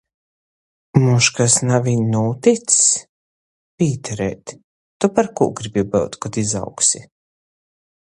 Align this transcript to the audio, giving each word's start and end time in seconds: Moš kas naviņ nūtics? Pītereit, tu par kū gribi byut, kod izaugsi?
Moš 1.03 1.27
kas 1.39 1.57
naviņ 1.71 2.01
nūtics? 2.15 2.79
Pītereit, 3.83 4.57
tu 4.99 5.13
par 5.19 5.33
kū 5.39 5.53
gribi 5.61 5.89
byut, 5.93 6.23
kod 6.27 6.45
izaugsi? 6.47 7.09